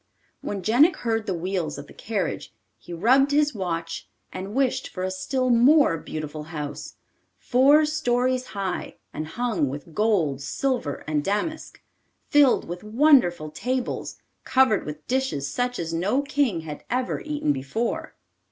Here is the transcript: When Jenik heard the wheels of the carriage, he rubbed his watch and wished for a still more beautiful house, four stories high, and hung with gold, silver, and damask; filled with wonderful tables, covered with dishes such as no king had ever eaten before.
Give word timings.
When 0.41 0.63
Jenik 0.63 0.95
heard 0.95 1.27
the 1.27 1.35
wheels 1.37 1.77
of 1.77 1.85
the 1.85 1.93
carriage, 1.93 2.51
he 2.79 2.91
rubbed 2.91 3.29
his 3.29 3.53
watch 3.53 4.09
and 4.33 4.55
wished 4.55 4.89
for 4.89 5.03
a 5.03 5.11
still 5.11 5.51
more 5.51 5.95
beautiful 5.99 6.45
house, 6.45 6.95
four 7.37 7.85
stories 7.85 8.47
high, 8.57 8.95
and 9.13 9.27
hung 9.27 9.69
with 9.69 9.93
gold, 9.93 10.41
silver, 10.41 11.03
and 11.05 11.23
damask; 11.23 11.83
filled 12.29 12.67
with 12.67 12.83
wonderful 12.83 13.51
tables, 13.51 14.17
covered 14.43 14.87
with 14.87 15.05
dishes 15.05 15.47
such 15.47 15.77
as 15.77 15.93
no 15.93 16.23
king 16.23 16.61
had 16.61 16.83
ever 16.89 17.19
eaten 17.21 17.53
before. 17.53 18.15